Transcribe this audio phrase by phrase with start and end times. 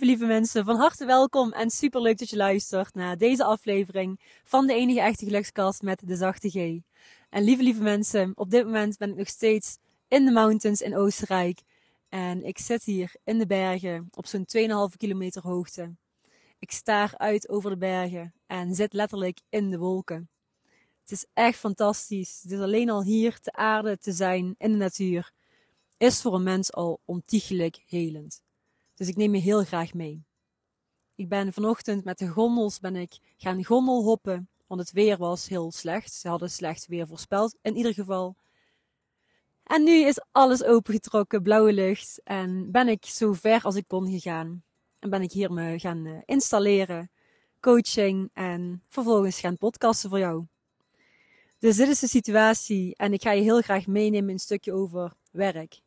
[0.00, 4.20] lieve, lieve mensen, van harte welkom en super leuk dat je luistert naar deze aflevering
[4.44, 6.54] van de enige echte gelukskast met de zachte G.
[7.30, 9.76] En lieve, lieve mensen, op dit moment ben ik nog steeds
[10.08, 11.60] in de mountains in Oostenrijk.
[12.08, 14.46] En ik zit hier in de bergen op zo'n
[14.90, 15.94] 2,5 kilometer hoogte.
[16.58, 20.28] Ik staar uit over de bergen en zit letterlijk in de wolken.
[21.00, 22.44] Het is echt fantastisch.
[22.44, 25.32] Is alleen al hier te aarde te zijn in de natuur.
[25.96, 28.42] Is voor een mens al ontiegelijk helend.
[29.00, 30.24] Dus ik neem je heel graag mee.
[31.14, 35.72] Ik ben vanochtend met de gondels ben ik gaan gondelhoppen, want het weer was heel
[35.72, 36.12] slecht.
[36.12, 38.36] Ze hadden slecht weer voorspeld in ieder geval.
[39.62, 42.20] En nu is alles opengetrokken, blauwe lucht.
[42.24, 44.62] En ben ik zo ver als ik kon gegaan.
[44.98, 47.10] En ben ik hier me gaan eh, installeren,
[47.60, 50.46] coaching en vervolgens gaan podcasten voor jou.
[51.58, 55.12] Dus dit is de situatie en ik ga je heel graag meenemen een stukje over
[55.30, 55.80] werk.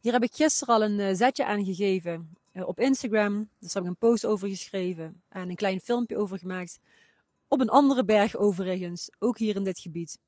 [0.00, 2.36] Hier heb ik gisteren al een eh, zetje aan gegeven
[2.66, 3.34] op Instagram.
[3.58, 6.78] Daar heb ik een post over geschreven en een klein filmpje over gemaakt.
[7.48, 10.18] Op een andere berg overigens, ook hier in dit gebied.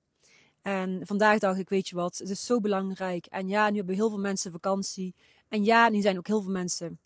[0.63, 3.27] En vandaag dacht ik, weet je wat, het is zo belangrijk.
[3.27, 5.15] En ja, nu hebben heel veel mensen vakantie.
[5.49, 6.99] En ja, nu zijn ook heel veel mensen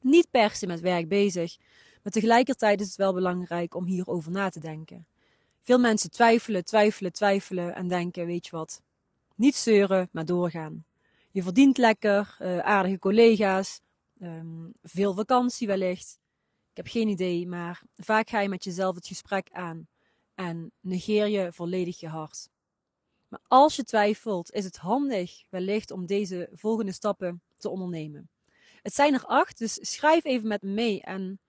[0.00, 1.56] niet per se met werk bezig.
[2.02, 5.06] Maar tegelijkertijd is het wel belangrijk om hierover na te denken.
[5.62, 8.82] Veel mensen twijfelen, twijfelen, twijfelen en denken, weet je wat,
[9.34, 10.84] niet zeuren, maar doorgaan.
[11.30, 13.80] Je verdient lekker, uh, aardige collega's,
[14.22, 16.18] um, veel vakantie wellicht.
[16.70, 19.88] Ik heb geen idee, maar vaak ga je met jezelf het gesprek aan
[20.34, 22.48] en negeer je volledig je hart.
[23.28, 28.30] Maar als je twijfelt, is het handig wellicht om deze volgende stappen te ondernemen.
[28.82, 31.02] Het zijn er acht, dus schrijf even met me mee.
[31.02, 31.40] En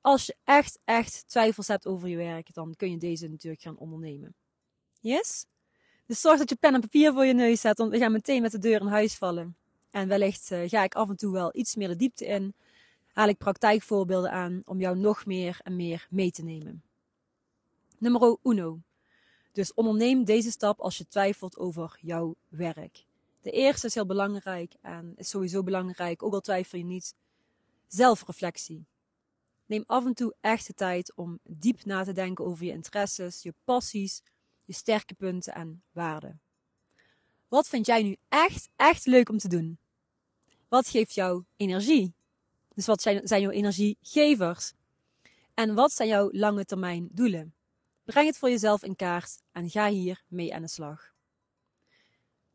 [0.00, 3.78] als je echt, echt twijfels hebt over je werk, dan kun je deze natuurlijk gaan
[3.78, 4.34] ondernemen.
[5.00, 5.46] Yes?
[6.06, 8.42] Dus zorg dat je pen en papier voor je neus zet, want we gaan meteen
[8.42, 9.56] met de deur in huis vallen.
[9.96, 12.54] En wellicht uh, ga ik af en toe wel iets meer de diepte in.
[13.12, 16.82] Haal ik praktijkvoorbeelden aan om jou nog meer en meer mee te nemen.
[17.98, 18.80] Nummer uno.
[19.52, 23.04] Dus onderneem deze stap als je twijfelt over jouw werk.
[23.40, 27.14] De eerste is heel belangrijk en is sowieso belangrijk, ook al twijfel je niet.
[27.86, 28.86] Zelfreflectie.
[29.66, 33.42] Neem af en toe echt de tijd om diep na te denken over je interesses,
[33.42, 34.22] je passies,
[34.64, 36.40] je sterke punten en waarden.
[37.48, 39.78] Wat vind jij nu echt, echt leuk om te doen?
[40.68, 42.14] Wat geeft jou energie?
[42.74, 44.72] Dus wat zijn, zijn jouw energiegevers?
[45.54, 47.54] En wat zijn jouw lange termijn doelen?
[48.04, 51.12] Breng het voor jezelf in kaart en ga hier mee aan de slag.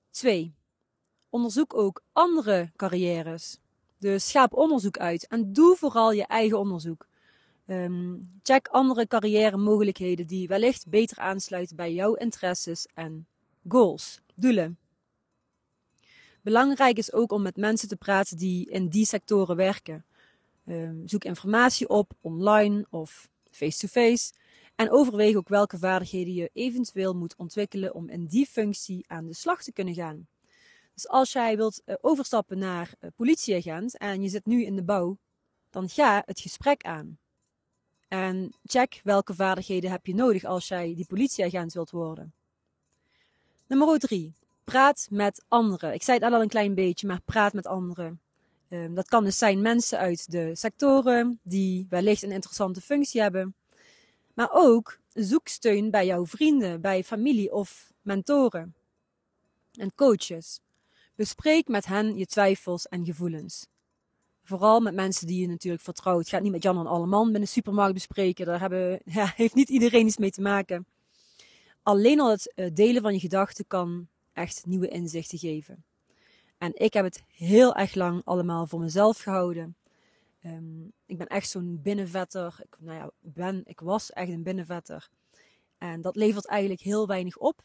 [0.10, 0.56] 2.
[1.30, 3.58] Onderzoek ook andere carrières.
[3.98, 7.08] Dus schaap onderzoek uit en doe vooral je eigen onderzoek.
[7.68, 13.28] Um, check andere carrière mogelijkheden die wellicht beter aansluiten bij jouw interesses en
[13.68, 14.78] goals, doelen.
[16.42, 20.06] Belangrijk is ook om met mensen te praten die in die sectoren werken.
[20.66, 24.34] Um, zoek informatie op online of face-to-face.
[24.76, 29.34] En overweeg ook welke vaardigheden je eventueel moet ontwikkelen om in die functie aan de
[29.34, 30.28] slag te kunnen gaan.
[30.94, 34.84] Dus als jij wilt uh, overstappen naar uh, politieagent en je zit nu in de
[34.84, 35.18] bouw,
[35.70, 37.20] dan ga het gesprek aan.
[38.08, 42.34] En check welke vaardigheden heb je nodig als jij die politieagent wilt worden.
[43.68, 44.34] Nummer 3.
[44.72, 45.94] Praat met anderen.
[45.94, 48.22] Ik zei het al een klein beetje, maar praat met anderen.
[48.70, 53.56] Um, dat kan dus zijn mensen uit de sectoren die wellicht een interessante functie hebben.
[54.34, 58.76] Maar ook zoek steun bij jouw vrienden, bij familie of mentoren
[59.72, 60.60] en coaches.
[61.16, 63.68] Bespreek met hen je twijfels en gevoelens.
[64.44, 66.30] Vooral met mensen die je natuurlijk vertrouwt.
[66.30, 68.46] Ga niet met Jan en Alleman binnen de supermarkt bespreken.
[68.46, 70.86] Daar hebben, ja, heeft niet iedereen iets mee te maken.
[71.84, 75.86] Alleen al het eh, delen van je gedachten kan echt nieuwe inzichten geven.
[76.58, 79.76] En ik heb het heel erg lang allemaal voor mezelf gehouden.
[80.46, 82.60] Um, ik ben echt zo'n binnenvetter.
[82.64, 85.10] Ik, nou ja, ben, ik was echt een binnenvetter.
[85.78, 87.64] En dat levert eigenlijk heel weinig op.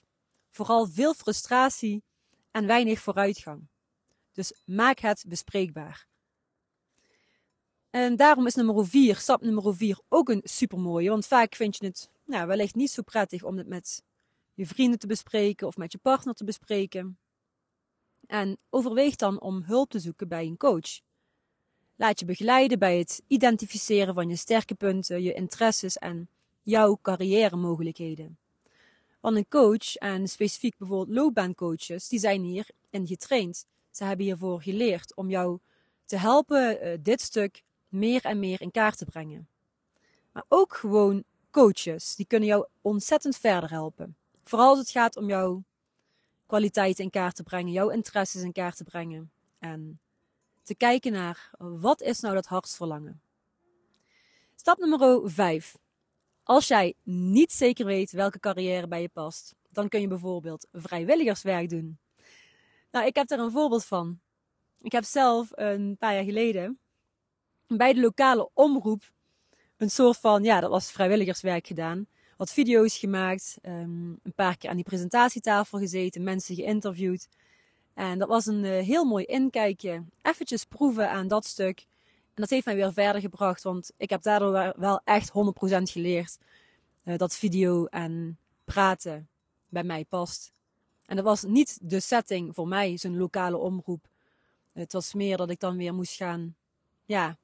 [0.51, 2.03] Vooral veel frustratie
[2.51, 3.67] en weinig vooruitgang.
[4.33, 6.07] Dus maak het bespreekbaar.
[7.91, 11.11] En daarom is nummer 4, stap nummer 4, ook een supermooie.
[11.11, 14.03] Want vaak vind je het nou, wellicht niet zo prettig om het met
[14.57, 17.19] je vrienden te bespreken of met je partner te bespreken.
[18.27, 21.01] En overweeg dan om hulp te zoeken bij een coach.
[21.97, 26.29] Laat je begeleiden bij het identificeren van je sterke punten, je interesses en
[26.63, 28.39] jouw carrière mogelijkheden.
[29.21, 33.67] Want een coach, en specifiek bijvoorbeeld loopbaancoaches, die zijn hierin getraind.
[33.91, 35.59] Ze hebben hiervoor geleerd om jou
[36.05, 39.49] te helpen uh, dit stuk meer en meer in kaart te brengen.
[40.33, 44.17] Maar ook gewoon coaches, die kunnen jou ontzettend verder helpen.
[44.49, 45.65] Vooral als het gaat om jouw
[46.47, 49.31] kwaliteiten in kaart te brengen, jouw interesses in kaart te brengen.
[49.59, 50.01] En
[50.63, 53.21] te kijken naar wat is nou dat hartsverlangen.
[54.55, 55.77] Stap nummer 5.
[56.43, 61.69] Als jij niet zeker weet welke carrière bij je past, dan kun je bijvoorbeeld vrijwilligerswerk
[61.69, 61.99] doen.
[62.91, 64.21] Nou, ik heb er een voorbeeld van.
[64.81, 66.79] Ik heb zelf een paar jaar geleden
[67.67, 69.03] bij de lokale omroep
[69.77, 72.07] een soort van, ja, dat was vrijwilligerswerk gedaan.
[72.37, 77.29] Wat video's gemaakt, um, een paar keer aan die presentatietafel gezeten, mensen geïnterviewd.
[77.95, 80.05] En dat was een uh, heel mooi inkijkje.
[80.23, 81.79] Eventjes proeven aan dat stuk.
[82.09, 85.33] En dat heeft mij weer verder gebracht, want ik heb daardoor wel echt 100%
[85.83, 86.39] geleerd
[87.05, 89.29] uh, dat video en praten
[89.69, 90.53] bij mij past.
[91.07, 94.07] En dat was niet de setting voor mij, zo'n lokale omroep.
[94.73, 96.57] Het was meer dat ik dan weer moest gaan,
[97.05, 97.37] ja,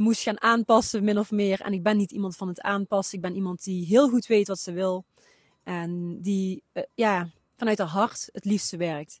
[0.00, 1.60] moest gaan aanpassen, min of meer.
[1.60, 3.16] En ik ben niet iemand van het aanpassen.
[3.16, 5.04] Ik ben iemand die heel goed weet wat ze wil.
[5.62, 9.20] En die, uh, ja, vanuit haar hart het liefste werkt.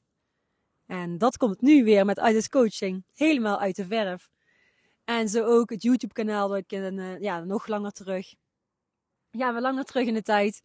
[0.86, 4.30] En dat komt nu weer met IDES Coaching helemaal uit de verf.
[5.04, 8.34] En zo ook het YouTube kanaal dat ik in, uh, ja, nog langer terug,
[9.30, 10.62] ja, we langer terug in de tijd,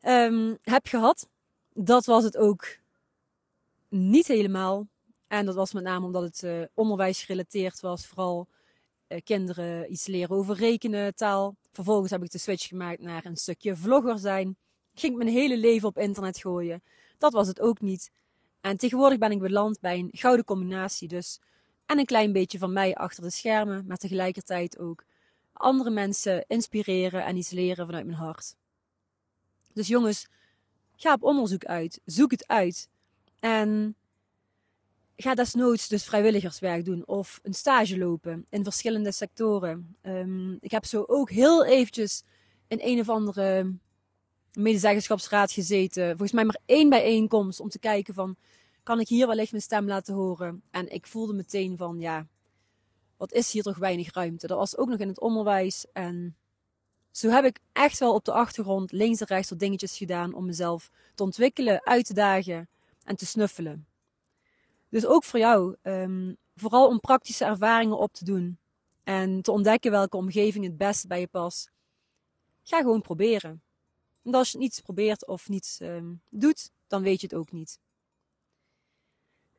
[0.00, 1.28] um, heb gehad.
[1.72, 2.78] Dat was het ook
[3.88, 4.86] niet helemaal.
[5.26, 8.06] En dat was met name omdat het uh, onderwijs gerelateerd was.
[8.06, 8.48] Vooral
[9.24, 11.56] kinderen iets leren over rekenen, taal.
[11.72, 14.56] Vervolgens heb ik de switch gemaakt naar een stukje vlogger zijn.
[14.94, 16.82] Ging mijn hele leven op internet gooien.
[17.18, 18.10] Dat was het ook niet.
[18.60, 21.40] En tegenwoordig ben ik beland bij een gouden combinatie dus.
[21.86, 25.04] En een klein beetje van mij achter de schermen, maar tegelijkertijd ook
[25.52, 28.54] andere mensen inspireren en iets leren vanuit mijn hart.
[29.72, 30.28] Dus jongens,
[30.96, 32.00] ga op onderzoek uit.
[32.04, 32.88] Zoek het uit.
[33.40, 33.96] En
[35.22, 39.96] ga desnoods dus vrijwilligerswerk doen of een stage lopen in verschillende sectoren.
[40.02, 42.22] Um, ik heb zo ook heel eventjes
[42.68, 43.74] in een of andere
[44.52, 46.08] medezeggenschapsraad gezeten.
[46.08, 48.36] Volgens mij maar één bijeenkomst om te kijken van,
[48.82, 50.62] kan ik hier wellicht mijn stem laten horen?
[50.70, 52.26] En ik voelde meteen van, ja,
[53.16, 54.46] wat is hier toch weinig ruimte.
[54.46, 56.36] Dat was ook nog in het onderwijs en
[57.10, 60.46] zo heb ik echt wel op de achtergrond links en rechts wat dingetjes gedaan om
[60.46, 62.68] mezelf te ontwikkelen, uit te dagen
[63.04, 63.86] en te snuffelen.
[64.88, 68.58] Dus ook voor jou, um, vooral om praktische ervaringen op te doen
[69.04, 71.70] en te ontdekken welke omgeving het beste bij je past.
[72.62, 73.62] Ga gewoon proberen.
[74.24, 77.78] En als je niets probeert of niets um, doet, dan weet je het ook niet.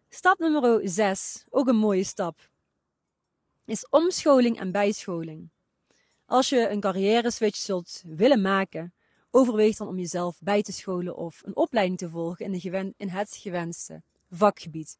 [0.10, 2.50] Stap nummer 6, ook een mooie stap,
[3.66, 5.50] is omscholing en bijscholing.
[6.26, 8.94] Als je een carrière switch zult willen maken,
[9.32, 13.36] overweeg dan om jezelf bij te scholen of een opleiding te volgen in, in het
[13.36, 14.98] gewenste vakgebied.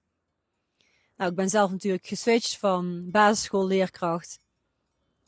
[1.20, 4.40] Nou, ik ben zelf natuurlijk geswitcht van basisschoolleerkracht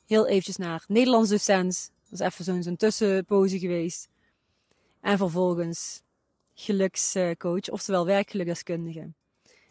[0.06, 1.92] heel eventjes naar Nederlands docent.
[2.10, 4.10] Dat is even zo'n tussenpoze geweest.
[5.02, 6.02] En vervolgens
[6.54, 9.12] gelukscoach, oftewel werkgelukdeskundige.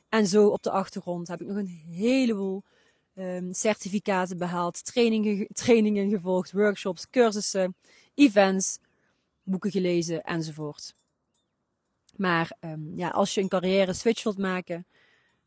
[0.09, 2.63] En zo op de achtergrond heb ik nog een heleboel
[3.15, 7.75] um, certificaten behaald, trainingen, trainingen gevolgd, workshops, cursussen,
[8.15, 8.79] events,
[9.43, 10.95] boeken gelezen enzovoort.
[12.17, 14.87] Maar um, ja, als je een carrière switch wilt maken,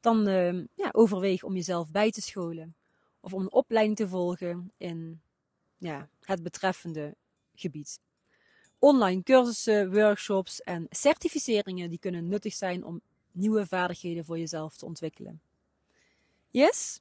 [0.04, 2.76] dan um, ja, overweeg om jezelf bij te scholen
[3.20, 5.22] of om een opleiding te volgen in
[5.78, 7.16] ja, het betreffende
[7.56, 8.00] gebied.
[8.80, 13.02] Online cursussen, workshops en certificeringen die kunnen nuttig zijn om
[13.32, 15.42] nieuwe vaardigheden voor jezelf te ontwikkelen.
[16.50, 17.00] Yes?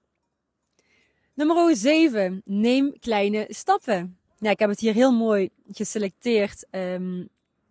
[1.34, 2.42] Nummer 7.
[2.44, 4.18] Neem kleine stappen.
[4.38, 7.28] Ja, ik heb het hier heel mooi geselecteerd um,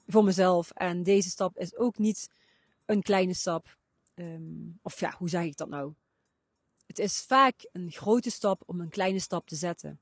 [0.08, 0.72] voor mezelf.
[0.72, 2.29] En deze stap is ook niet
[2.86, 3.79] een kleine stap.
[4.15, 5.94] Um, of ja, hoe zeg ik dat nou?
[6.88, 10.00] Het is vaak een grote stap om een kleine stap te zetten.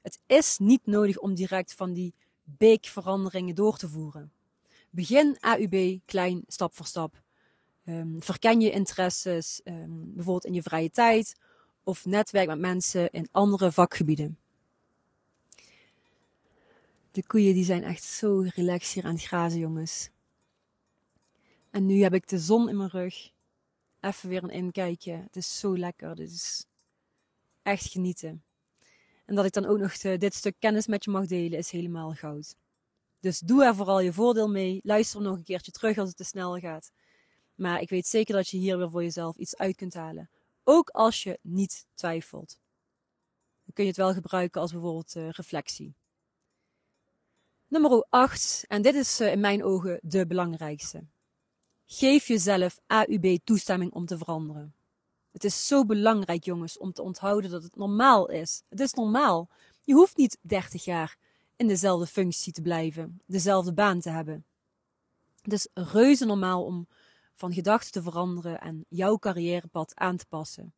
[0.00, 4.32] Het is niet nodig om direct van die big veranderingen door te voeren.
[4.90, 7.22] Begin AUB klein, stap voor stap.
[7.84, 11.36] Um, verken je interesses, um, bijvoorbeeld in je vrije tijd,
[11.84, 14.38] of netwerk met mensen in andere vakgebieden.
[17.10, 20.10] De koeien die zijn echt zo relaxed hier aan het grazen, jongens.
[21.70, 23.30] En nu heb ik de zon in mijn rug.
[24.02, 25.12] Even weer een inkijkje.
[25.12, 26.14] Het is zo lekker.
[26.14, 26.64] Dit is
[27.62, 28.44] echt genieten.
[29.24, 32.12] En dat ik dan ook nog dit stuk kennis met je mag delen, is helemaal
[32.12, 32.54] goud.
[33.20, 34.80] Dus doe er vooral je voordeel mee.
[34.82, 36.90] Luister nog een keertje terug als het te snel gaat.
[37.54, 40.30] Maar ik weet zeker dat je hier weer voor jezelf iets uit kunt halen.
[40.64, 42.58] Ook als je niet twijfelt.
[43.64, 45.94] Dan kun je het wel gebruiken als bijvoorbeeld uh, reflectie.
[47.68, 51.04] Nummer 8, en dit is uh, in mijn ogen de belangrijkste.
[51.86, 54.74] Geef jezelf AUB toestemming om te veranderen.
[55.32, 58.62] Het is zo belangrijk, jongens, om te onthouden dat het normaal is.
[58.68, 59.48] Het is normaal.
[59.84, 61.16] Je hoeft niet 30 jaar
[61.56, 64.44] in dezelfde functie te blijven, dezelfde baan te hebben.
[65.42, 66.86] Het is reuze normaal om
[67.34, 70.74] van gedachten te veranderen en jouw carrièrepad aan te passen.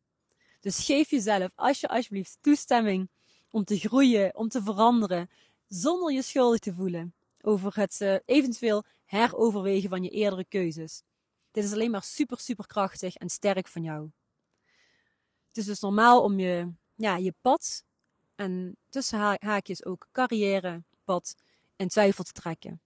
[0.59, 3.09] Dus geef jezelf als je alsjeblieft toestemming
[3.51, 5.29] om te groeien, om te veranderen,
[5.67, 7.13] zonder je schuldig te voelen
[7.45, 11.01] over het uh, eventueel heroverwegen van je eerdere keuzes.
[11.51, 14.09] Dit is alleen maar super, super krachtig en sterk van jou.
[15.47, 17.83] Het is dus normaal om je, ja, je pad
[18.35, 21.35] en tussen haakjes ook carrièrepad
[21.75, 22.81] in twijfel te trekken.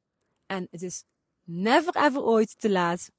[0.46, 1.04] En het is
[1.44, 3.12] never ever ooit te laat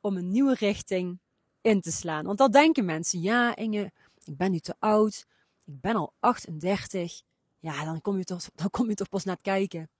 [0.00, 1.18] om een nieuwe richting
[1.60, 2.24] in te slaan.
[2.24, 3.20] Want dat denken mensen.
[3.20, 3.92] Ja, Inge,
[4.24, 5.26] ik ben nu te oud.
[5.64, 7.22] Ik ben al 38.
[7.58, 9.90] Ja, dan kom je toch, dan kom je toch pas net kijken.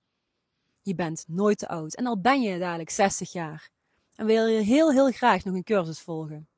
[0.88, 1.94] Je bent nooit te oud.
[1.94, 3.70] En al ben je dadelijk 60 jaar.
[4.14, 6.48] En wil je heel, heel graag nog een cursus volgen.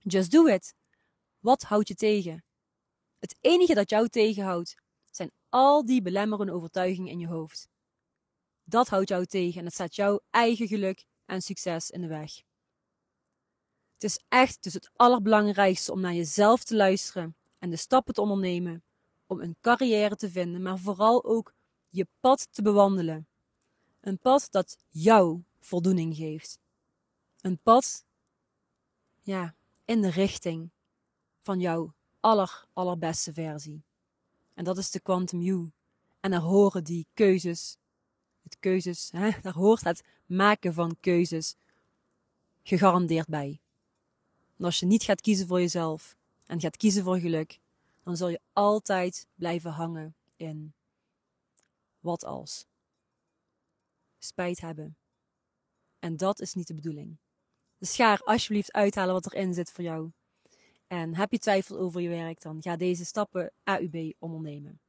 [0.00, 0.74] Just do it.
[1.38, 2.44] Wat houdt je tegen?
[3.18, 4.74] Het enige dat jou tegenhoudt,
[5.10, 7.68] zijn al die belemmerende overtuigingen in je hoofd.
[8.64, 12.36] Dat houdt jou tegen en het staat jouw eigen geluk en succes in de weg.
[13.92, 18.20] Het is echt dus het allerbelangrijkste om naar jezelf te luisteren en de stappen te
[18.20, 18.84] ondernemen
[19.26, 21.54] om een carrière te vinden, maar vooral ook
[21.94, 23.26] je pad te bewandelen.
[24.00, 26.58] Een pad dat jou voldoening geeft.
[27.40, 28.04] Een pad,
[29.20, 30.70] ja, in de richting
[31.40, 33.82] van jouw aller, allerbeste versie.
[34.54, 35.70] En dat is de Quantum You.
[36.20, 37.76] En daar horen die keuzes,
[38.42, 41.56] het keuzes, hè, daar hoort het maken van keuzes
[42.62, 43.60] gegarandeerd bij.
[44.56, 47.60] En als je niet gaat kiezen voor jezelf en gaat kiezen voor geluk,
[48.02, 50.74] dan zul je altijd blijven hangen in
[52.04, 52.66] wat als.
[54.18, 54.96] Spijt hebben.
[55.98, 57.18] En dat is niet de bedoeling.
[57.78, 60.10] Dus ga alsjeblieft uithalen wat erin zit voor jou.
[60.86, 64.80] En heb je twijfel over je werk, dan ga deze stappen AUB ondernemen.